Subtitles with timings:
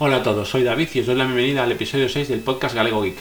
[0.00, 2.72] Hola a todos, soy David y os doy la bienvenida al episodio 6 del podcast
[2.72, 3.16] Galego Geek.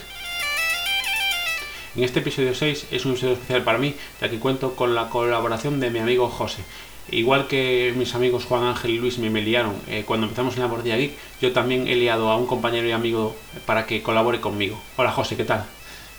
[1.96, 5.10] En este episodio 6 es un episodio especial para mí, ya que cuento con la
[5.10, 6.62] colaboración de mi amigo José.
[7.10, 10.68] Igual que mis amigos Juan Ángel y Luis me, liaron eh, cuando empezamos en la
[10.68, 13.36] Bordilla Geek, yo también he liado a un compañero y amigo
[13.66, 14.80] para que colabore conmigo.
[14.98, 15.66] Hola José, ¿qué tal?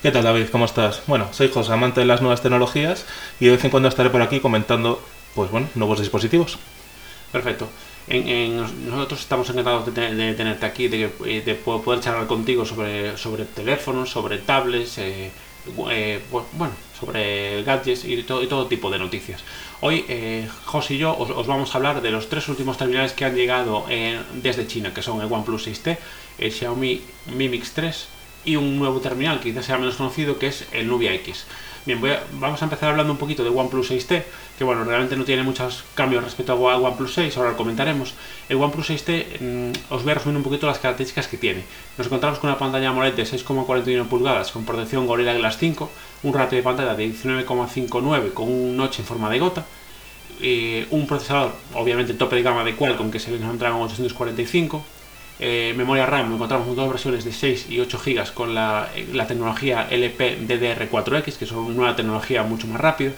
[0.03, 0.49] ¿Qué tal David?
[0.51, 1.03] ¿Cómo estás?
[1.07, 3.07] Bueno, soy José, amante de las nuevas tecnologías
[3.39, 5.01] y de vez en cuando estaré por aquí comentando,
[5.37, 6.59] pues bueno, nuevos dispositivos.
[7.33, 7.69] Perfecto.
[8.07, 8.57] En,
[8.89, 13.19] nosotros estamos encantados de, de tenerte aquí, de, eh, de po- poder charlar contigo sobre,
[13.19, 15.31] sobre teléfonos, sobre tablets, eh,
[15.91, 19.43] eh, bu- bueno, sobre gadgets y todo, y todo tipo de noticias.
[19.83, 23.13] Hoy, eh, Jos y yo os, os vamos a hablar de los tres últimos terminales
[23.13, 23.85] que han llegado
[24.43, 25.99] desde China, que son el OnePlus 6T,
[26.39, 27.03] el Xiaomi
[27.37, 28.09] Mi Mix 3
[28.45, 31.45] y un nuevo terminal que quizás sea menos conocido, que es el Nubia X.
[31.87, 34.23] Bien, voy a- vamos a empezar hablando un poquito de OnePlus 6T,
[34.59, 38.15] que bueno, realmente no tiene muchos cambios respecto a OnePlus 6, ahora lo comentaremos.
[38.49, 41.63] El OnePlus 6T, mm, os voy a resumir un poquito las características que tiene.
[41.97, 45.91] Nos encontramos con una pantalla AMOLED de 6,41 pulgadas con protección Gorilla Glass 5,
[46.25, 49.65] un ratio de pantalla de 19,59 con un notch en forma de gota,
[50.41, 54.85] eh, un procesador, obviamente tope de gama de Qualcomm que se encontraba en 845,
[55.41, 59.07] eh, memoria RAM, encontramos con dos versiones de 6 y 8 GB con la, eh,
[59.13, 63.13] la tecnología LPDDR4X, que es una tecnología mucho más rápida,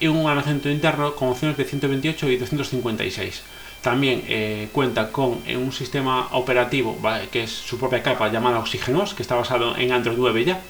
[0.00, 3.42] y un almacenamiento interno con opciones de 128 y 256.
[3.82, 6.98] También eh, cuenta con un sistema operativo
[7.30, 10.60] que es su propia capa llamada Oxygenos, que está basado en Android 9 ya,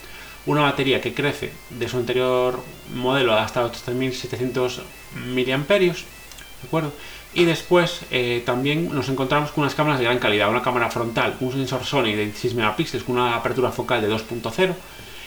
[0.46, 2.62] una batería que crece de su anterior
[2.94, 4.82] modelo hasta los 3700
[5.26, 6.04] miliamperios,
[6.62, 6.92] ¿de acuerdo?
[7.34, 11.36] Y después eh, también nos encontramos con unas cámaras de gran calidad, una cámara frontal,
[11.40, 14.74] un sensor Sony de 16 megapíxeles con una apertura focal de 2.0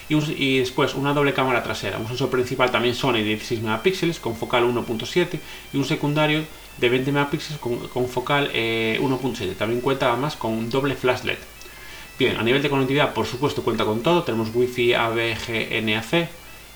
[0.09, 4.19] y, y después una doble cámara trasera, un sensor principal también Sony de 16 megapíxeles
[4.19, 5.39] con focal 1.7
[5.73, 6.43] y un secundario
[6.77, 9.55] de 20 megapíxeles con, con focal eh, 1.7.
[9.55, 11.37] También cuenta además con un doble flash LED.
[12.17, 14.23] Bien, a nivel de conectividad, por supuesto, cuenta con todo.
[14.23, 16.29] Tenemos Wi-Fi, ABG, NAC,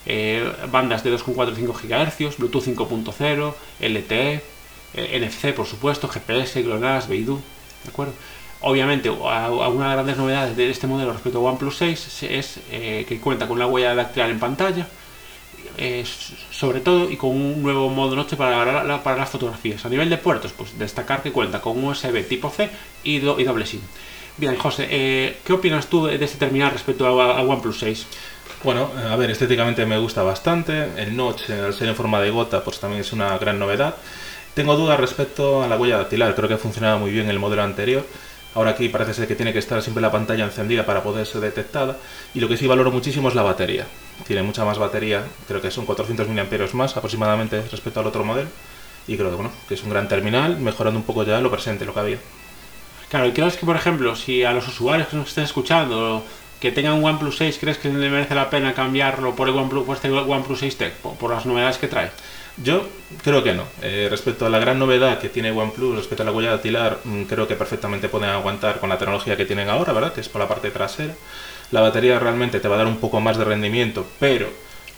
[0.06, 4.42] eh, bandas de 2,45 GHz, Bluetooth 5.0, LTE,
[4.94, 7.40] NFC, por supuesto, GPS, GLONASS, Beidou,
[7.84, 8.12] ¿de acuerdo?
[8.62, 12.22] Obviamente, a- a- una de las grandes novedades de este modelo respecto a OnePlus 6
[12.22, 14.86] es eh, que cuenta con la huella dactilar en pantalla,
[15.78, 16.04] eh,
[16.50, 19.84] sobre todo y con un nuevo modo noche para, la- la- para las fotografías.
[19.84, 22.70] A nivel de puertos, pues destacar que cuenta con USB tipo C
[23.04, 23.80] y, do- y doble SIM.
[24.38, 28.06] Bien, José, eh, ¿qué opinas tú de este terminal respecto a, a OnePlus 6?
[28.64, 30.88] Bueno, eh, a ver, estéticamente me gusta bastante.
[30.96, 33.96] El notch, eh, al ser en forma de gota, pues también es una gran novedad.
[34.56, 36.34] Tengo dudas respecto a la huella dactilar.
[36.34, 38.06] Creo que funcionaba muy bien el modelo anterior.
[38.54, 41.42] Ahora aquí parece ser que tiene que estar siempre la pantalla encendida para poder ser
[41.42, 41.98] detectada.
[42.32, 43.86] Y lo que sí valoro muchísimo es la batería.
[44.26, 48.48] Tiene mucha más batería, creo que son 400 mAh más aproximadamente respecto al otro modelo.
[49.06, 51.84] Y creo que bueno, que es un gran terminal, mejorando un poco ya lo presente,
[51.84, 52.18] lo que había.
[53.10, 56.24] Claro, y crees que, por ejemplo, si a los usuarios que nos estén escuchando
[56.60, 59.84] que tengan un OnePlus 6, ¿crees que le merece la pena cambiarlo por, el OnePlus,
[59.84, 62.10] por este OnePlus 6T, por, por las novedades que trae?
[62.62, 62.86] Yo
[63.22, 63.64] creo que no.
[63.82, 67.24] Eh, respecto a la gran novedad que tiene OnePlus respecto a la huella dactilar, mm,
[67.24, 70.12] creo que perfectamente pueden aguantar con la tecnología que tienen ahora, ¿verdad?
[70.14, 71.14] Que es por la parte trasera.
[71.70, 74.48] La batería realmente te va a dar un poco más de rendimiento, pero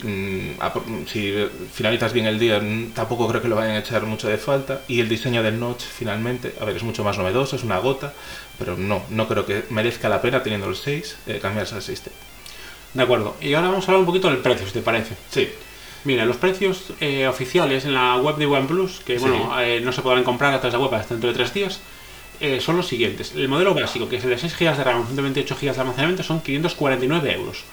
[0.04, 1.34] mm, si
[1.72, 4.82] finalizas bien el día, mm, tampoco creo que lo vayan a echar mucho de falta.
[4.86, 8.12] Y el diseño del notch, finalmente, a ver, es mucho más novedoso, es una gota,
[8.58, 12.10] pero no, no creo que merezca la pena teniendo el 6 eh, cambiarse al 6T.
[12.94, 13.36] De acuerdo.
[13.40, 15.14] Y ahora vamos a hablar un poquito del precio, si te parece.
[15.30, 15.48] Sí,
[16.04, 19.20] Mira, los precios eh, oficiales en la web de OnePlus, que Sí.
[19.24, 21.52] bueno, eh, no se podrán comprar a través de la web hasta dentro de tres
[21.52, 21.80] días,
[22.40, 23.32] eh, son los siguientes.
[23.34, 26.22] El modelo básico, que es el de 6 GB de RAM, 128 GB de almacenamiento,
[26.22, 27.64] son 549 euros.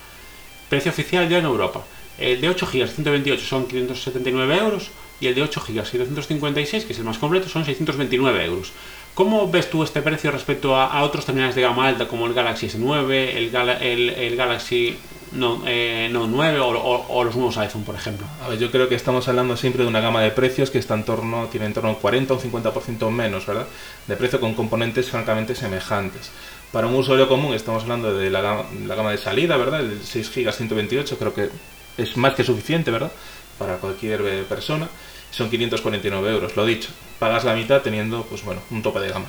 [0.69, 1.83] Precio oficial ya en Europa.
[2.17, 4.89] El de 8 GB 128 son 579 euros
[5.21, 8.71] y el de 8 GB 756, que es el más completo, son 629 euros.
[9.13, 12.33] ¿Cómo ves tú este precio respecto a, a otros terminales de gama alta como el
[12.33, 14.97] Galaxy S9, el, el- el Galaxy
[15.35, 18.25] Note, eh, Note 9 o, o- o los nuevos iPhone, por ejemplo?
[18.43, 20.93] A ver, yo creo que estamos hablando siempre de una gama de precios que está
[20.93, 23.67] en torno, tiene en torno a un 40 o un 50% menos, ¿verdad?
[24.07, 26.31] De precio con componentes francamente semejantes.
[26.71, 29.81] Para un usuario común estamos hablando de la gama, la gama de salida, ¿verdad?
[29.81, 31.49] El 6 GB 128 creo que
[31.97, 33.11] es más que suficiente, ¿verdad?
[33.59, 34.87] Para cualquier eh, persona.
[35.31, 36.89] Son 549 euros, lo dicho.
[37.19, 39.25] Pagas la mitad teniendo, pues bueno, un tope de gama.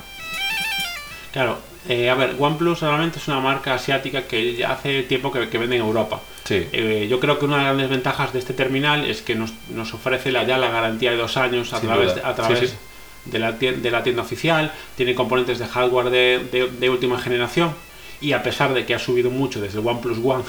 [1.33, 1.57] Claro,
[1.89, 5.75] eh, a ver, OnePlus realmente es una marca asiática que hace tiempo que, que vende
[5.77, 6.21] en Europa.
[6.43, 6.67] Sí.
[6.71, 9.51] Eh, yo creo que una de las grandes ventajas de este terminal es que nos,
[9.69, 12.27] nos ofrece la, ya la garantía de dos años a Sin través, duda.
[12.29, 12.73] a través Sí, sí.
[13.25, 17.19] De, la tienda, de la tienda oficial, tiene componentes de hardware de, de- de última
[17.19, 17.71] generación
[18.21, 20.43] y a pesar de que ha subido mucho desde el OnePlus One,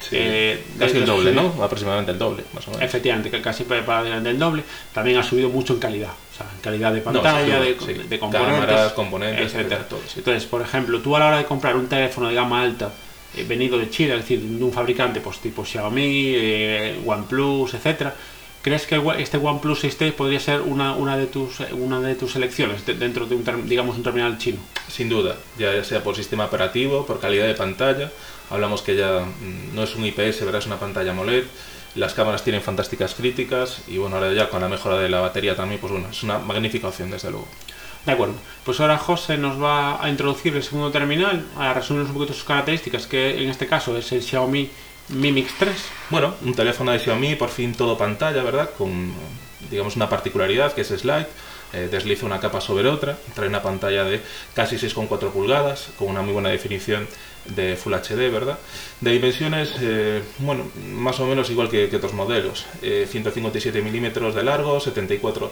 [0.00, 1.32] Sí, Eh, casi el doble.
[1.32, 1.54] ¿no?
[1.62, 2.84] Aproximadamente el doble, más o menos.
[2.84, 4.62] Efectivamente, casi para del doble.
[4.92, 6.10] También ha subido mucho en calidad.
[6.34, 8.08] O sea, en calidad de No, pantalla, sí, de, sí.
[8.08, 8.54] de componentes.
[8.66, 9.88] Cámaras, componentes, etcétera.
[9.88, 10.14] todo, sí.
[10.16, 12.92] Entonces, por ejemplo, tú a la hora de comprar un teléfono de gama alta
[13.36, 16.02] eh, venido de China, es decir, de un fabricante pues tipo Xiaomi,
[16.36, 18.14] eh, OnePlus, etcétera,
[18.62, 22.84] ¿crees que este OnePlus 6T podría ser una, una de tus una de tus elecciones
[22.84, 24.58] de- dentro de un digamos un terminal chino?
[24.88, 28.10] Sin duda, ya sea por sistema operativo, por calidad de pantalla.
[28.50, 30.56] Hablamos que ya mm, no es un IPS, ¿verdad?
[30.60, 31.44] Es una pantalla AMOLED.
[31.94, 35.54] Las cámaras tienen fantásticas críticas y bueno, ahora ya con la mejora de la batería
[35.54, 37.46] también, pues bueno, es una magnífica opción desde luego.
[38.04, 38.34] De acuerdo.
[38.64, 42.44] Pues ahora José nos va a introducir el segundo terminal, a resumirnos un poquito sus
[42.44, 44.68] características, que en este caso es el Xiaomi
[45.10, 45.74] Mi Mix 3.
[46.10, 48.70] Bueno, un teléfono de Xiaomi, por fin todo pantalla, ¿verdad?
[48.76, 49.12] Con,
[49.70, 51.28] digamos, una particularidad que es slide,
[51.74, 54.20] eh, desliza una capa sobre otra, trae una pantalla de
[54.54, 57.06] casi 6,4 pulgadas, con una muy buena definición
[57.46, 58.58] de Full HD, ¿verdad?
[59.00, 64.44] De dimensiones, eh, bueno, más o menos igual que, otros modelos, eh, 157 milímetros de
[64.44, 65.50] largo, 74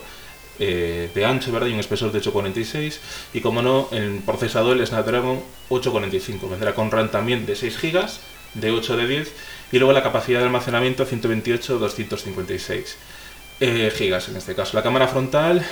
[0.58, 1.68] eh, de ancho, ¿verdad?
[1.68, 3.00] Y un espesor de 846.
[3.32, 6.48] Y como no, el procesador, el Snapdragon 845.
[6.48, 8.06] Vendrá con RAM también de 6 GB,
[8.54, 9.32] de 8 de 10.
[9.72, 12.96] Y luego la capacidad de almacenamiento 128, 256
[13.60, 14.76] eh, gigas en este caso.
[14.76, 15.64] La cámara frontal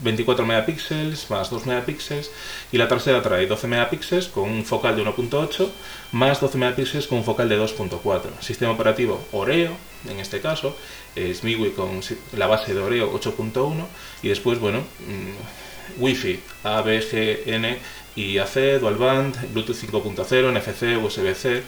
[0.00, 2.30] 24 megapíxeles más 2 megapíxeles
[2.72, 5.68] y la trasera trae 12 megapíxeles con un focal de 1.8
[6.12, 8.40] más 12 megapíxeles con un focal de 2.4.
[8.40, 9.76] Sistema operativo Oreo,
[10.08, 10.76] en este caso,
[11.14, 12.00] es MIUI con
[12.32, 13.86] la base de Oreo 8.1
[14.22, 17.78] y después, bueno, mm, Wi-Fi, A, B, G, N
[18.16, 21.62] y AC, Dual Band, Bluetooth 5.0, NFC, USB-C.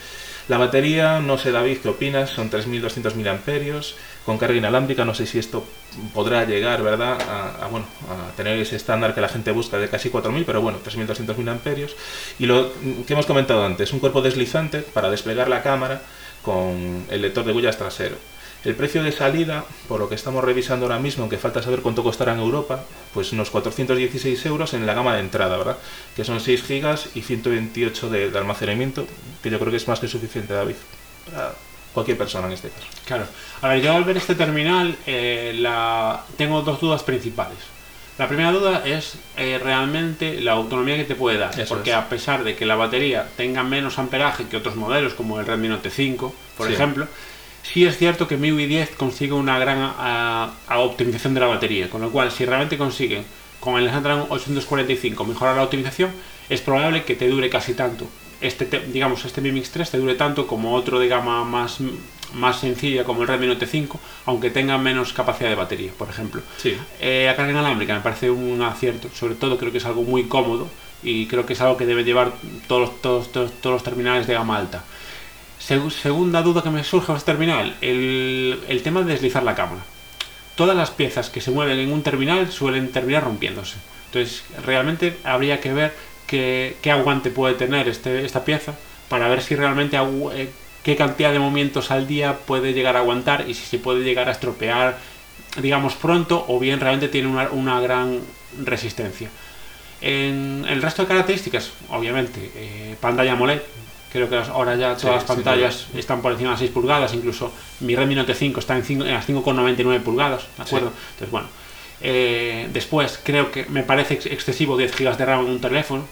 [0.49, 2.31] La batería, no sé David, ¿qué opinas?
[2.31, 3.96] Son 3.200 miliamperios
[4.26, 5.05] con carga inalámbrica.
[5.05, 5.64] No sé si esto
[6.12, 7.17] podrá llegar, ¿verdad?
[7.62, 10.78] A, bueno, a tener ese estándar que la gente busca de casi 4.000, pero bueno,
[10.84, 11.94] 3.200 miliamperios.
[12.38, 12.73] Y lo
[13.06, 16.02] que hemos comentado antes, un cuerpo deslizante para desplegar la cámara
[16.43, 18.17] con el lector de huellas trasero.
[18.64, 22.02] El precio de salida, por lo que estamos revisando ahora mismo, aunque falta saber cuánto
[22.02, 22.84] costará en Europa,
[23.14, 25.76] pues unos 416 euros en la gama de entrada, ¿verdad?
[26.17, 29.06] Que son 6 gigas y 128 de, de almacenamiento,
[29.40, 30.75] que yo creo que es más que suficiente, David,
[31.96, 32.87] cualquier persona en este caso.
[33.04, 33.26] Claro.
[33.62, 36.22] A ver, yo al ver este terminal eh, la...
[36.37, 37.58] tengo dos dudas principales.
[38.19, 41.96] La primera duda es eh, realmente la autonomía que te puede dar, Eso porque es.
[41.96, 45.69] a pesar de que la batería tenga menos amperaje que otros modelos como el Redmi
[45.69, 46.72] Note 5, por Sí.
[46.75, 47.06] ejemplo,
[47.62, 51.90] sí es cierto que MIUI 10 consigue una gran ah, ah, optimización de la batería,
[51.90, 53.25] con lo cual si realmente consiguen
[53.60, 56.10] con el Snapdragon 845 mejorar la optimización,
[56.48, 58.06] es probable que te dure casi tanto.
[58.41, 61.79] Este, te- digamos, este Mi Mix 3 te dure tanto como otro de gama más,
[62.35, 66.43] más sencilla como el Redmi Note 5, aunque tenga menos capacidad de batería, por ejemplo.
[66.59, 70.03] Sí, Eh, la carga inalámbrica me parece un acierto, sobre todo creo que es algo
[70.03, 70.69] muy cómodo
[71.03, 72.33] y creo que es algo que deben llevar
[72.69, 74.85] todos, los- todos, todos, todos los terminales de gama alta.
[75.61, 79.55] Segu- segunda duda que me surge a este terminal, el, el tema de deslizar la
[79.55, 79.82] cámara.
[80.56, 83.77] Todas las piezas que se mueven en un terminal suelen terminar rompiéndose.
[84.06, 85.94] Entonces, realmente habría que ver
[86.26, 88.75] qué, qué aguante puede tener este, esta pieza
[89.08, 89.96] para ver si realmente
[90.34, 90.50] eh,
[90.82, 94.28] qué cantidad de movimientos al día puede llegar a aguantar y si se puede llegar
[94.28, 94.99] a estropear,
[95.61, 98.20] digamos, pronto o bien realmente tiene una, una gran
[98.64, 99.28] resistencia.
[100.00, 103.61] En el resto de características, obviamente, eh, pantalla AMOLED.
[104.12, 107.53] Creo que ahora ya todas Sí, las pantallas están por encima de 6 pulgadas, incluso
[107.81, 110.93] mi Redmi Note 5 está en, cinco- en las 5,99 pulgadas, ¿de acuerdo?
[111.12, 111.48] Entonces, bueno.
[112.01, 116.05] eh, después, creo que me parece ex- excesivo 10 GB de RAM en un teléfono.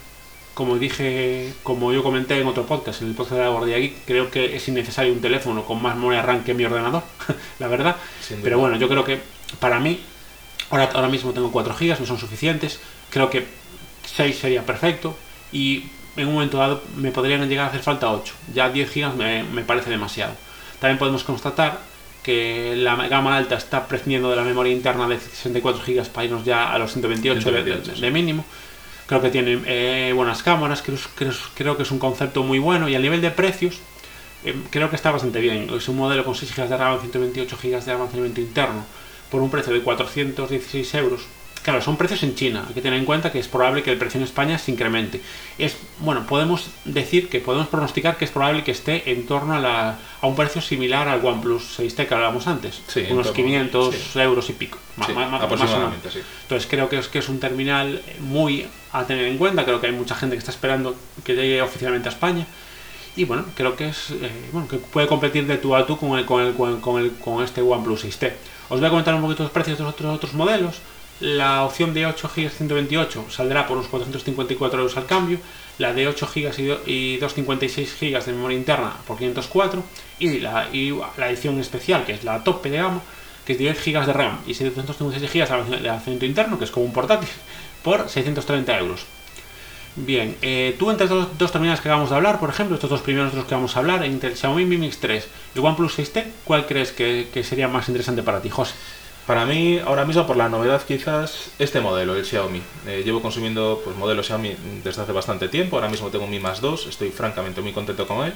[0.54, 4.04] Como dije, como yo comenté en otro podcast, en el podcast de la Guardia Geek,
[4.06, 7.02] creo que es innecesario un teléfono con más memoria RAM que mi ordenador,
[7.58, 7.96] la verdad.
[8.42, 9.18] Pero bueno, yo creo que
[9.58, 9.98] para mí,
[10.70, 12.78] ahora, ahora mismo tengo 4 GB, no son suficientes.
[13.10, 13.46] Creo que
[14.14, 15.16] 6 sería perfecto.
[15.50, 15.84] Y
[16.16, 18.32] en un momento dado me podrían llegar a hacer falta 8.
[18.54, 20.34] Ya 10 GB me, me parece demasiado.
[20.78, 21.80] También podemos constatar
[22.22, 26.44] que la gama alta está prescindiendo de la memoria interna de 64 GB para irnos
[26.44, 28.44] ya a los 128, de- de- 128, de, mínimo.
[29.06, 32.88] Creo que tiene eh, buenas cámaras, creo, creo- creo que es un concepto muy bueno
[32.88, 33.80] y a nivel de precios
[34.44, 35.68] eh, creo que está bastante bien.
[35.74, 38.84] Es un modelo con 6 GB de RAM, 128 GB de almacenamiento interno
[39.30, 41.22] por un precio de 416 euros.
[41.64, 42.62] Claro, son precios en China.
[42.68, 45.22] Hay que tener en cuenta que es probable que el precio en España se incremente.
[45.56, 49.58] Es bueno, podemos decir que podemos pronosticar que es probable que esté en torno a,
[49.58, 53.94] la- a un precio similar al OnePlus 6T que hablábamos antes, Sí, unos torno, 500
[53.94, 54.18] sí.
[54.20, 54.78] euros y pico.
[54.96, 55.42] más o menos.
[55.42, 56.18] aproximadamente, sí.
[56.42, 59.64] Entonces creo que es que es un terminal muy a tener en cuenta.
[59.64, 60.94] Creo que hay mucha gente que está esperando
[61.24, 62.46] que llegue oficialmente a España.
[63.16, 66.18] Y bueno, creo que es eh, bueno que puede competir de tú a tú con,
[66.18, 68.32] el, con, el, con, el- con, el- con este OnePlus 6T.
[68.68, 70.76] Os voy a comentar un poquito los precios de los otros, otros modelos.
[71.20, 75.38] La opción de 8 GB 128 saldrá por unos 454 euros al cambio,
[75.78, 79.82] la de 8 GB y 256 GB de memoria interna por 504
[80.18, 83.00] y la, y la edición especial, que es la tope de gama,
[83.46, 86.86] que es 10 GB de RAM y 756 GB de almacenamiento interno, que es como
[86.86, 87.28] un portátil,
[87.84, 89.06] por 630 euros.
[89.96, 93.02] Bien, eh, tú entre estos dos terminales que acabamos de hablar, por ejemplo, estos dos
[93.02, 95.96] primeros de los que vamos a hablar, entre Xiaomi Mi Mix 3 y el OnePlus
[95.96, 98.74] 6T, ¿cuál crees que, que sería más interesante para ti, José?
[99.26, 102.60] Para mí, ahora mismo, por la novedad quizás, este modelo, el Xiaomi.
[102.86, 104.54] Eh, llevo consumiendo pues, modelos Xiaomi
[104.84, 108.26] desde hace bastante tiempo, ahora mismo tengo Mi más 2, estoy francamente muy contento con
[108.26, 108.34] él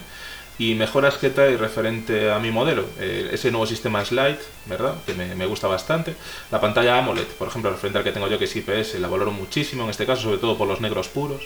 [0.58, 2.84] y mejoras que trae referente a mi modelo.
[2.98, 4.94] Eh, ese nuevo sistema Slide, ¿verdad?
[5.06, 6.16] Que me, gusta bastante.
[6.50, 9.30] La pantalla AMOLED, por ejemplo, referente al que tengo yo, que es IPS, la valoro
[9.30, 11.42] muchísimo en este caso, sobre todo por los negros puros.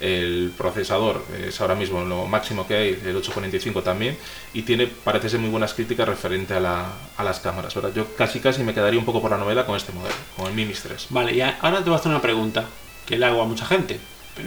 [0.00, 4.18] El procesador es ahora mismo lo máximo que hay, el 845 también,
[4.52, 7.92] y tiene, parece ser, muy buenas críticas referente a, la, a las cámaras, ¿verdad?
[7.94, 10.54] Yo casi casi me quedaría un poco por la novela con este modelo, con el
[10.54, 11.06] Mi Mix 3.
[11.10, 12.64] Vale, y ahora te voy a hacer una pregunta
[13.06, 14.00] que le hago a mucha gente,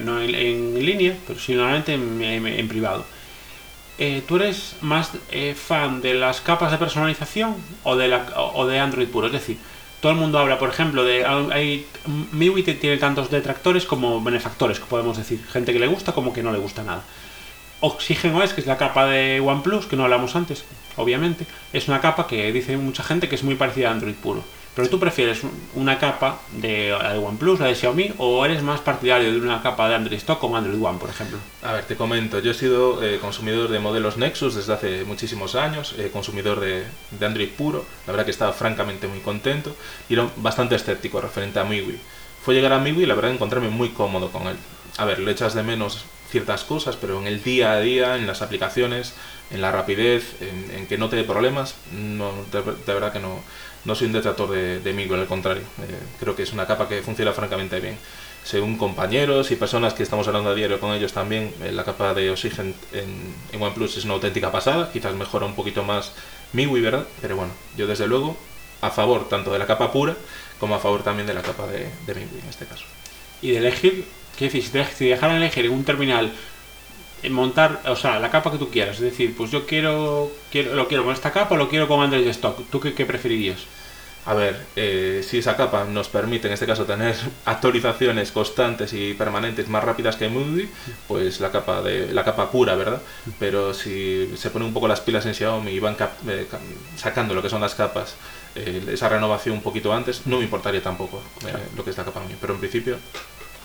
[0.03, 3.05] no en, línea, pero sí normalmente en privado
[3.99, 9.27] eh, ¿tú eres más eh, fan de las capas de personalización o de, Android puro?
[9.27, 9.57] Es decir,
[10.01, 11.25] todo el mundo habla, por ejemplo, de.
[11.25, 11.85] Hay,
[12.31, 15.45] MIUI tiene tantos detractores como benefactores, que podemos decir.
[15.51, 17.03] Gente que le gusta como que no le gusta nada.
[17.81, 20.65] Oxygen OS, que es la capa de OnePlus, que no hablamos antes,
[20.97, 24.43] obviamente, es una capa que dice mucha gente que es muy parecida a Android puro.
[24.75, 25.41] Pero tú prefieres
[25.75, 29.95] una capa de, OnePlus, la de Xiaomi, o eres más partidario de una capa de
[29.95, 31.37] Android Stock con Android One, por ejemplo?
[31.63, 35.55] A ver, te comento, yo he sido eh, consumidor de modelos Nexus desde hace muchísimos
[35.55, 36.85] años, eh, consumidor de,
[37.19, 39.75] Android puro, la verdad que estaba francamente muy contento
[40.07, 41.99] y era bastante escéptico referente a MIUI.
[42.43, 44.55] Fue llegar a MIUI y la verdad encontrarme muy cómodo con él.
[44.97, 48.27] A ver, le echas de menos ciertas cosas, pero en el día a día, en
[48.27, 49.13] las aplicaciones,
[49.51, 53.41] en la rapidez, en, que no te dé problemas, no, de verdad que no,
[53.85, 55.63] no soy un detractor de, de Miguel, al contrario.
[55.63, 57.97] Eh, creo que es una capa que funciona francamente bien.
[58.43, 62.13] Según compañeros y personas que estamos hablando a diario con ellos también, eh, la capa
[62.13, 64.91] de Oxygen en, OnePlus es una auténtica pasada.
[64.91, 66.13] Quizás mejora un poquito más
[66.53, 67.05] MIUI, ¿verdad?
[67.21, 68.37] Pero bueno, yo desde luego
[68.81, 70.15] a favor tanto de la capa pura
[70.59, 72.85] como a favor también de la capa de, de en este caso.
[73.41, 74.05] Y de elegir,
[74.39, 74.63] ¿qué decir?
[74.63, 76.31] Si, te, dejaran elegir un terminal
[77.29, 78.95] montar, o sea, la capa que tú quieras.
[78.95, 82.01] Es decir, pues yo quiero, quiero lo quiero con esta capa o lo quiero con
[82.01, 82.57] Android Stock.
[82.71, 83.59] ¿Tú qué, preferirías?
[84.25, 87.15] A ver, eh, si esa capa nos permite en este caso tener
[87.45, 90.69] actualizaciones constantes y permanentes más rápidas que Moody,
[91.07, 93.01] pues la capa de la capa pura, ¿verdad?
[93.39, 96.47] Pero si se ponen un poco las pilas en Xiaomi y van eh,
[96.95, 98.15] sacando lo que son las capas,
[98.55, 101.21] eh, esa renovación un poquito antes, no me importaría tampoco
[101.75, 102.35] lo que es la capa mí.
[102.39, 102.97] Pero en principio,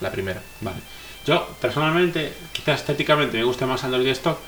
[0.04, 0.40] la primera.
[0.61, 0.78] Vale.
[1.26, 4.38] Yo, personalmente, quizás estéticamente me gusta más Android Stock,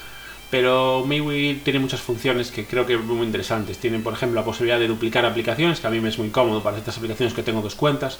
[0.50, 3.78] pero MIUI tiene muchas funciones que creo que son muy interesantes.
[3.78, 6.62] Tienen, por ejemplo, la posibilidad de duplicar aplicaciones, que a mí me es muy cómodo
[6.62, 8.18] para estas aplicaciones que tengo dos cuentas.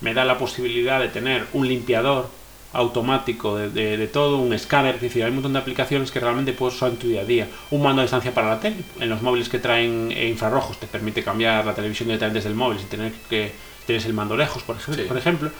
[0.00, 2.28] Me da la posibilidad de tener un limpiador
[2.72, 6.76] automático de, todo, un escáner, es decir, hay un montón de aplicaciones que realmente puedes
[6.76, 7.48] usar en tu día a día.
[7.70, 11.22] Un mando de distancia para la tele, en los móviles que traen infrarrojos te permite
[11.22, 13.52] cambiar la televisión directamente desde el móvil sin tener que
[13.86, 15.06] tienes el mando lejos, por ejemplo.
[15.06, 15.50] Por ejemplo.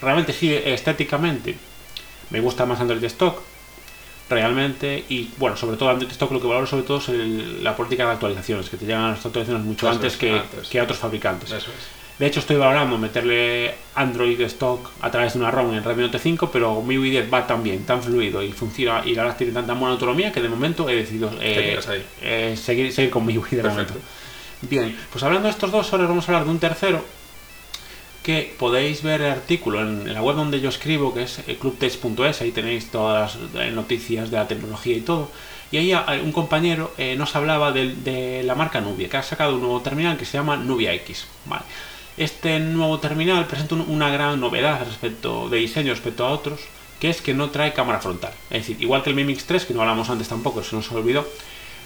[0.00, 1.56] Realmente sí, estéticamente.
[2.30, 3.40] Me gusta más Android Stock
[4.28, 7.08] realmente y bueno sobre todo Android Stock lo que valoro sobre todo es
[7.62, 10.40] la política de actualizaciones que te llegan las actualizaciones mucho antes, que,
[10.70, 11.54] que, a otros fabricantes.
[12.18, 16.02] De hecho estoy valorando meterle Android Stock a través de una ROM en el Redmi
[16.02, 19.38] Note 5 pero MIUI 10 va tan bien tan fluido y funciona y la verdad
[19.38, 21.78] tiene tanta buena autonomía que de momento he decidido eh,
[22.20, 23.94] eh, seguir, seguir con MIUI de momento.
[24.62, 27.04] Bien pues hablando de estos dos ahora vamos a hablar de un tercero
[28.28, 32.50] que podéis ver el artículo en, la web donde yo escribo, que es clubtech.es, ahí
[32.50, 35.30] tenéis todas las eh, noticias de la tecnología y todo.
[35.72, 39.54] Y ahí eh, un compañero eh, nos hablaba de, la marca Nubia, que ha sacado
[39.54, 41.26] un nuevo terminal que se llama Nubia X.
[42.18, 46.60] Este nuevo terminal presenta una gran novedad respecto de diseño respecto a otros,
[47.00, 48.34] que es que no trae cámara frontal.
[48.50, 50.92] Es decir, igual que el Mi Mix 3, que no hablamos antes tampoco, se nos
[50.92, 51.26] olvidó,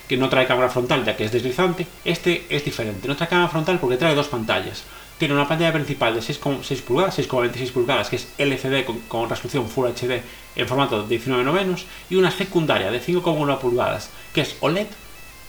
[0.08, 3.06] que no trae cámara frontal ya que es deslizante, este es diferente.
[3.06, 4.82] No trae cámara frontal porque trae dos pantallas
[5.22, 9.90] tiene una pantalla principal de 6,6 pulgadas, 6,26 pulgadas, que es LCD con, resolución Full
[9.90, 10.20] HD
[10.56, 14.88] en formato de 19 novenos, y una secundaria de 5,1 pulgadas, que es OLED,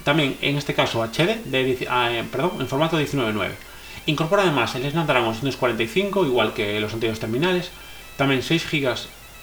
[0.04, 3.50] también en este caso HD, de, ah, eh, perdón, en formato 19.9.
[4.06, 7.72] Incorpora además el Snapdragon 845, igual que los anteriores terminales,
[8.16, 8.94] también 6 GB,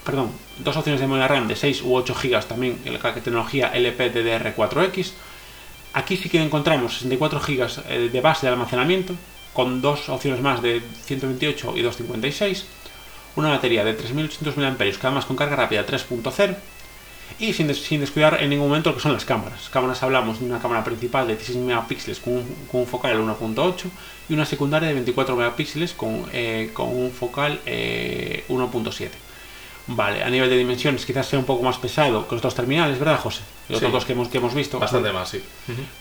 [0.04, 3.72] perdón, dos opciones de memoria RAM de 6 u 8 GB también en la tecnología
[3.74, 5.10] LPDDR4X.
[5.92, 9.16] Aquí sí que encontramos 64 GB eh, de base de almacenamiento,
[9.52, 12.64] con dos opciones más de 128 y 256,
[13.36, 16.56] una batería de 3800 mAh que además con carga rápida 3.0
[17.38, 19.68] Y sin, des- sin descuidar en ningún momento lo que son las cámaras.
[19.70, 23.84] Cámaras hablamos de una cámara principal de 16 megapíxeles con un, con un focal 1.8
[24.28, 29.10] y una secundaria de 24 megapíxeles con, eh, con un focal eh, 1.7.
[29.86, 32.98] Vale, a nivel de dimensiones quizás sea un poco más pesado que los dos terminales,
[32.98, 33.40] ¿verdad, José?
[33.68, 33.84] Los Sí.
[33.86, 34.78] otros dos que hemos, que hemos visto.
[34.78, 35.42] Bastante más, sí.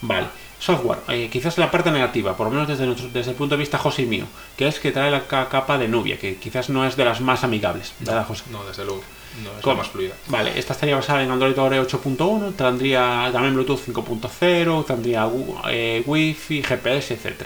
[0.01, 0.27] Vale.
[0.59, 3.59] Software, eh, quizás la parte negativa, por lo menos desde, nuestro- desde el punto de
[3.59, 4.25] vista José y mío,
[4.57, 7.21] que es que trae la ca- capa de Nubia, que quizás no es de las
[7.21, 8.43] más amigables, ¿verdad, José?
[8.51, 9.01] No, desde luego.
[9.43, 10.15] No, es la más fluida.
[10.27, 15.29] Vale, esta estaría basada en Android Oreo 8.1, tendría también Bluetooth 5.0, tendría
[15.69, 17.43] eh, Wi-Fi, GPS, etc.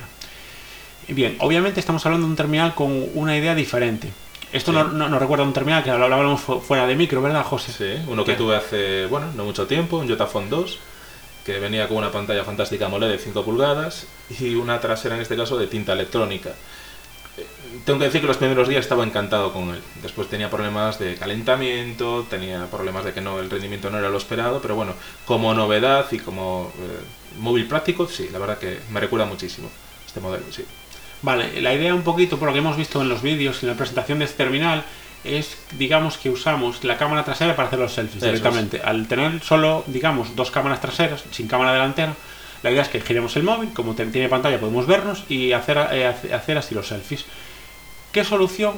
[1.10, 4.10] Bien, obviamente estamos hablando de un terminal con una idea diferente.
[4.54, 4.78] Esto Sí.
[4.78, 7.44] no, no- nos recuerda a un terminal que lo hablábamos fu- fuera de micro, ¿verdad,
[7.44, 7.72] José?
[7.74, 10.80] Sí, uno que tuve hace, bueno, no mucho tiempo, un Jotaphone 2,
[11.46, 14.08] que venía con una pantalla fantástica AMOLED de 5 pulgadas
[14.40, 16.54] y una trasera en este caso de tinta electrónica.
[17.86, 19.82] Tengo que decir que los primeros días estaba encantado con él.
[20.02, 24.18] Después tenía problemas de calentamiento, tenía problemas de que no el rendimiento no era lo
[24.18, 24.94] esperado, pero bueno,
[25.26, 29.70] como novedad y como eh, móvil práctico, sí, la verdad que me recuerda muchísimo
[30.06, 30.64] este modelo, sí.
[31.24, 33.72] Vale, la idea un poquito, por lo que hemos visto en los vídeos y en
[33.72, 34.84] la presentación de este terminal,
[35.24, 38.32] es, digamos, que usamos la cámara trasera para hacer los selfies Eso es.
[38.42, 38.82] directamente.
[38.84, 42.14] Al tener solo, digamos, dos cámaras traseras, sin cámara delantera,
[42.62, 46.08] la idea es que giremos el móvil, como tiene pantalla podemos vernos y hacer, eh,
[46.08, 47.26] hace- hacer así los selfies.
[48.12, 48.74] ¿Qué solución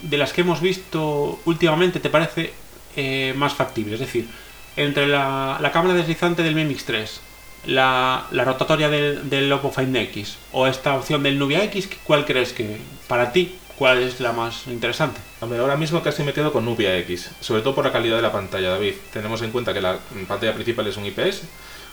[0.00, 2.52] de las que hemos visto últimamente te parece
[2.96, 3.94] eh, más factible?
[3.94, 4.28] Es decir,
[4.76, 7.20] entre la, la cámara deslizante del Mi Mix 3,
[7.66, 12.24] la, la rotatoria del, del Oppo Find X o esta opción del Nubia X, ¿cuál
[12.24, 15.22] crees que para ti cuál es la más interesante?
[15.40, 18.20] Hombre, ahora mismo casi me quedo con Nubia X, sobre todo por la calidad de
[18.20, 18.92] la pantalla, David.
[19.10, 21.44] Tenemos en cuenta que la pantalla principal es un IPS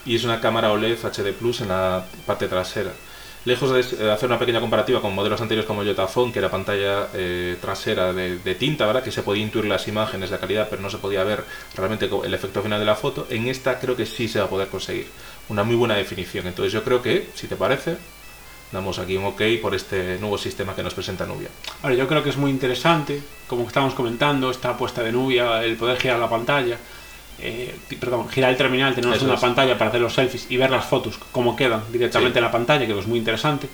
[0.06, 2.92] y es una cámara OLED HD Plus en la parte trasera.
[3.46, 7.08] Lejos de hacer una pequeña comparativa con modelos anteriores como el Jotaphone, que era pantalla
[7.14, 9.02] eh, trasera de, de tinta, ¿verdad?
[9.02, 12.34] que se podía intuir las imágenes, la calidad, pero no se podía ver realmente el
[12.34, 15.08] efecto final de la foto, en esta creo que sí se va a poder conseguir
[15.48, 16.48] una muy buena definición.
[16.48, 17.96] Entonces yo creo que, si te parece,
[18.72, 21.50] damos aquí un ok por este nuevo sistema que nos presenta Nubia.
[21.84, 25.76] Ahora, yo creo que es muy interesante, como estábamos comentando, esta apuesta de Nubia, el
[25.78, 26.78] poder girar la pantalla,
[27.40, 29.40] eh, perdón, girar el terminal, tener Eso una es.
[29.40, 32.40] pantalla para hacer los selfies y ver las fotos, cómo quedan directamente Sí.
[32.40, 33.70] en la pantalla, que es muy interesante.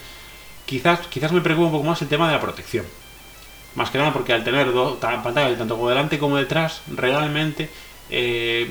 [0.65, 2.85] Quizás, quizás me preocupa un poco más el tema de la protección.
[3.75, 7.69] Más que nada porque al tener dos pantallas, tanto como delante como detrás, realmente
[8.09, 8.69] eh,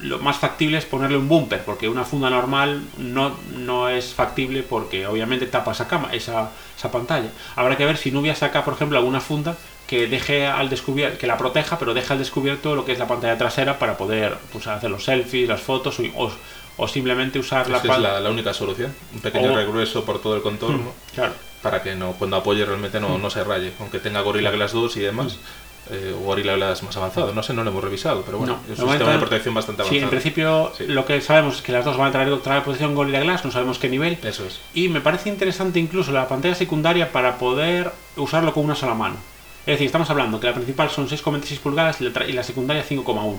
[0.00, 4.62] lo más factible es ponerle un bumper, porque una funda normal no, no es factible
[4.62, 7.28] porque obviamente tapa esa, cama, esa, esa pantalla.
[7.56, 9.56] Habrá que ver si Nubia saca, por ejemplo, alguna funda
[9.86, 13.08] que deje al descubierto, que la proteja, pero deja al descubierto lo que es la
[13.08, 16.30] pantalla trasera para poder pues, hacer los selfies, las fotos o,
[16.76, 18.94] o- simplemente usar la es la, la única solución.
[19.14, 21.32] Un pequeño O- regrueso por todo el contorno Claro.
[21.62, 23.72] para que no cuando apoye realmente no, no se raye.
[23.80, 25.38] Aunque tenga Gorilla Glass 2 y demás,
[25.90, 27.32] eh, Gorilla Glass más avanzado.
[27.32, 29.82] No sé, no lo hemos revisado, pero bueno, No, es un sistema de protección bastante
[29.82, 30.04] Sí, avanzado.
[30.04, 30.86] en principio Sí.
[30.86, 33.50] lo que sabemos es que las dos van a traer, traer protección Gorilla Glass, no
[33.50, 34.18] sabemos qué nivel.
[34.22, 34.60] Eso es.
[34.74, 39.16] Y me parece interesante incluso la pantalla secundaria para poder usarlo con una sola mano.
[39.60, 42.42] Es decir, estamos hablando que la principal son 6,26 pulgadas y la, tra- y la
[42.42, 43.36] secundaria 5,1.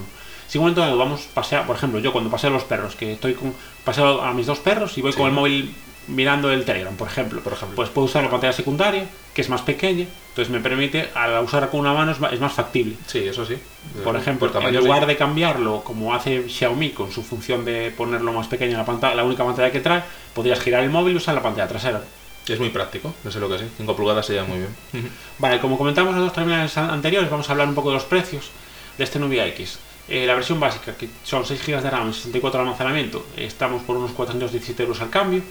[0.47, 2.95] Si un momento dado vamos a pasear, por ejemplo, yo cuando paseo a los perros,
[2.95, 5.17] que estoy con paseo a mis dos perros y voy Sí.
[5.17, 5.73] con el móvil
[6.09, 7.75] mirando el Telegram, por ejemplo, Por ejemplo.
[7.75, 11.69] pues puedo usar la pantalla secundaria, que es más pequeña, entonces me permite, al usarla
[11.69, 12.95] con una mano es más factible.
[13.07, 13.55] Sí, eso sí.
[14.03, 15.07] Por ejemplo, tamaño en lugar sí.
[15.07, 19.15] de cambiarlo como hace Xiaomi con su función de ponerlo más pequeño en la pantalla,
[19.15, 22.01] la única pantalla que trae, podrías girar el móvil y usar la pantalla trasera.
[22.47, 23.65] Es muy práctico, desde lo que sí.
[23.77, 25.09] 5 pulgadas sería muy bien.
[25.37, 28.05] Vale, como comentamos en los terminales an- anteriores, vamos a hablar un poco de los
[28.05, 28.49] precios
[28.97, 29.77] de este Nubia X.
[30.07, 33.83] Eh, la versión básica, que son 6 GB de RAM y 64 de almacenamiento, estamos
[33.83, 35.43] por unos 417 euros al cambio.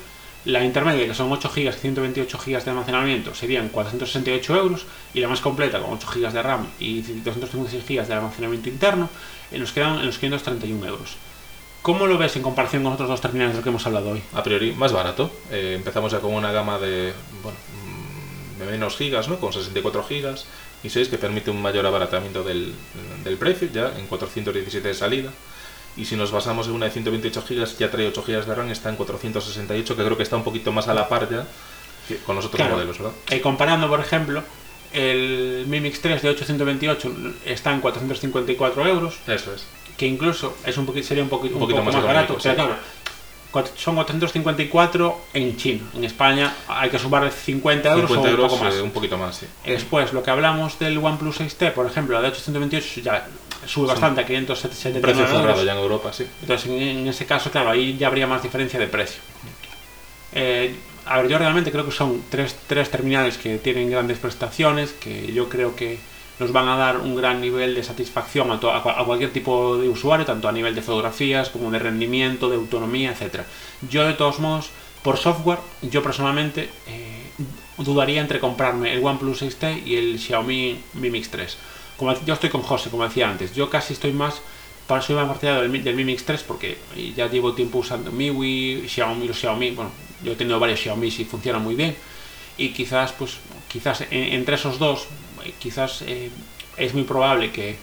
[0.45, 4.87] La intermedia, que son 8 GB y 128 GB de almacenamiento, serían 468 euros.
[5.13, 9.11] Y la más completa, con 8 GB de RAM y 256 GB de almacenamiento interno,
[9.51, 11.17] eh, nos quedan en los 531 euros.
[11.83, 14.23] ¿Cómo lo ves en comparación con otros dos terminales de los que hemos hablado hoy?
[14.35, 15.31] A priori, más barato.
[15.51, 17.13] Eh, empezamos ya con una gama de,
[18.59, 19.39] de menos gigas, ¿no?
[19.39, 20.47] Con 64 gigas
[20.83, 22.75] y 6 que permite un mayor abaratamiento del,
[23.25, 25.31] del precio, ya en 417 de salida.
[25.97, 28.71] Y si nos basamos en una de 128 gigas, ya trae 8 gigas de RAM,
[28.71, 31.45] está en 468, que creo que está un poquito más a la par ya
[32.07, 32.75] que con los otros Claro.
[32.77, 33.13] modelos, ¿verdad?
[33.31, 34.43] Eh, comparando, por ejemplo,
[34.93, 37.13] el Mi Mix 3 de 828
[37.45, 39.19] está en 454 euros.
[39.27, 39.65] Eso es.
[39.99, 42.55] que incluso es un poquito, sería un, poqui- un poquito poco más más, barato, pero
[42.55, 42.77] claro,
[43.77, 45.83] son 454 en China.
[45.95, 48.75] En España hay que sumarle 50 euros 50 o un poco más.
[48.75, 49.47] eh, un poquito más, sí.
[49.65, 53.27] Después, lo que hablamos del OnePlus 6T, por ejemplo, la de 828 ya
[53.67, 55.65] sube Son bastante a Un precio 579 cerrado euros.
[55.65, 56.27] ya en Europa, sí.
[56.43, 59.21] Entonces, en, en ese caso, claro, ahí ya habría más diferencia de precio.
[60.33, 60.75] Eh,
[61.07, 65.33] a ver, yo realmente creo que son tres, tres terminales que tienen grandes prestaciones, que
[65.33, 65.99] yo creo que
[66.39, 69.77] nos van a dar un gran nivel de satisfacción a, a cua- a cualquier tipo
[69.77, 73.41] de usuario, tanto a nivel de fotografías como de rendimiento, de autonomía, etc.
[73.91, 74.71] Yo de todos modos,
[75.03, 77.25] por software, yo personalmente eh,
[77.79, 81.57] dudaría entre comprarme el OnePlus 6T y el Xiaomi Mi Mix 3.
[81.97, 84.41] Como yo estoy con José, como decía antes, yo casi estoy más
[84.87, 86.79] para soy más partidario del, del Mi Mix 3 porque
[87.17, 89.91] ya llevo tiempo usando MIUI, Xiaomi, los Xiaomi, bueno,
[90.25, 91.95] yo he tenido varios Xiaomi y funcionan muy bien
[92.57, 95.07] y quizás pues quizás en- entre esos dos
[95.59, 96.31] quizás eh,
[96.77, 97.77] es muy probable que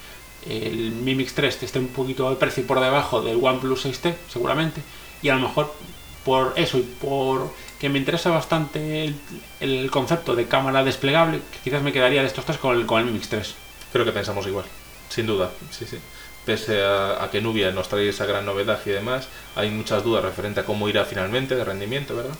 [0.48, 4.82] el Mi Mix 3 esté un poquito de precio por debajo del OnePlus 6T seguramente
[5.22, 5.74] y a lo mejor
[6.24, 9.16] por eso y por que me interesa bastante el,
[9.60, 13.00] el concepto de cámara desplegable que quizás me quedaría de estos tres con el, con
[13.00, 13.56] el Mi Mix 3
[13.92, 14.66] Creo que pensamos igual,
[15.08, 15.98] sin duda, sí, sí.
[16.46, 20.22] Pese a, a que Nubia nos trae esa gran novedad y demás, hay muchas dudas
[20.22, 22.36] referente a cómo irá finalmente de rendimiento, ¿verdad?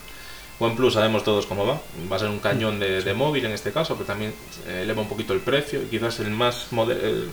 [0.58, 3.72] OnePlus sabemos todos cómo va, va a ser un cañón de, de móvil en este
[3.72, 4.32] caso, pero también
[4.68, 7.28] eleva un poquito el precio y quizás el más el,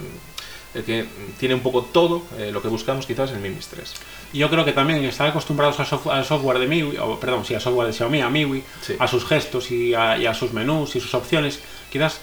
[0.75, 1.05] el que
[1.39, 3.93] tiene un poco todo eh, lo que buscamos quizás el Mi Mix 3.
[4.33, 7.45] Y yo creo que también estar acostumbrados al, sof- al software de MIUI, o perdón,
[7.45, 8.95] sí, al software de Xiaomi, a MIUI, Sí.
[8.99, 11.59] a sus gestos y a, y a sus menús y sus opciones,
[11.91, 12.19] quizás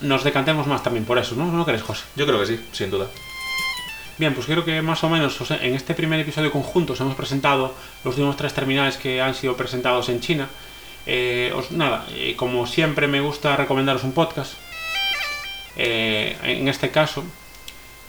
[0.00, 1.44] nos decantemos más también por eso, ¿no?
[1.52, 2.04] ¿No crees, José?
[2.16, 3.06] Yo creo que sí, sin duda.
[4.20, 7.72] Bien, pues creo que más o menos en este primer episodio conjunto os hemos presentado
[8.04, 10.46] los últimos tres terminales que han sido presentados en China.
[11.06, 14.52] Eh, os- nada, eh, como siempre me gusta recomendaros un podcast.
[15.74, 17.24] Eh, en este caso,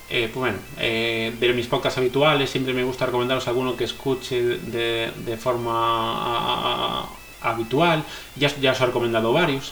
[0.09, 7.07] pues bueno, de mis podcasts habituales siempre me gusta recomendaros alguno que escuche de, forma
[7.41, 8.03] habitual.
[8.35, 9.71] Ya, ya os he recomendado varios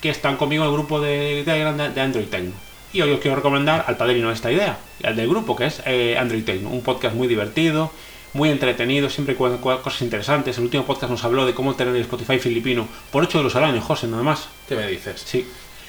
[0.00, 2.65] que están conmigo en el grupo de, de Android Tecno.
[2.96, 5.82] Y hoy os quiero recomendar al padrino de esta idea, al del grupo, que es
[5.84, 7.90] eh, Android Tecno, un podcast muy divertido,
[8.32, 10.56] muy entretenido, siempre con cosas interesantes.
[10.56, 13.64] El último podcast nos habló de cómo tener el Spotify filipino por 8 euros al
[13.64, 14.48] año, José, nada más.
[14.66, 15.20] ¿Qué me dices?
[15.26, 15.46] Sí.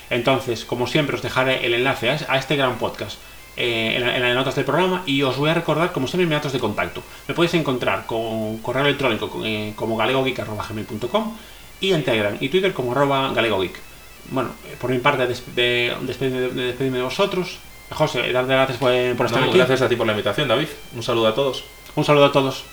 [0.09, 3.17] Entonces, como siempre, os dejaré el enlace a es- a este gran podcast
[3.55, 6.25] eh, en, la- en las notas del programa y os voy a recordar, como siempre,
[6.25, 7.01] mis datos de contacto.
[7.29, 11.37] Me podéis encontrar con correo electrónico con, eh, como galegogeek.gmail.com
[11.79, 13.86] y en Telegram y Twitter como arroba galegogeek.
[14.29, 17.59] Bueno, por mi parte, des- de, despedirme, de, de despedirme de vosotros.
[17.89, 19.57] José, darte gracias por, por estar No, aquí.
[19.57, 20.67] gracias a ti por la invitación, David.
[20.95, 21.63] Un saludo a todos.
[21.95, 22.63] Un saludo a todos.